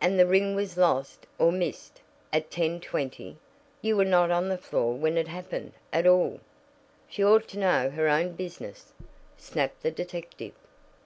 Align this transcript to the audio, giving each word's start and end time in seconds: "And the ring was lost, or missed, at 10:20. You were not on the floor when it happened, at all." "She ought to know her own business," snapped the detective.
"And 0.00 0.18
the 0.18 0.26
ring 0.26 0.56
was 0.56 0.76
lost, 0.76 1.24
or 1.38 1.52
missed, 1.52 2.00
at 2.32 2.50
10:20. 2.50 3.36
You 3.80 3.96
were 3.96 4.04
not 4.04 4.32
on 4.32 4.48
the 4.48 4.58
floor 4.58 4.94
when 4.94 5.16
it 5.16 5.28
happened, 5.28 5.74
at 5.92 6.04
all." 6.04 6.40
"She 7.08 7.24
ought 7.24 7.46
to 7.50 7.60
know 7.60 7.88
her 7.90 8.08
own 8.08 8.32
business," 8.32 8.92
snapped 9.36 9.84
the 9.84 9.92
detective. 9.92 10.54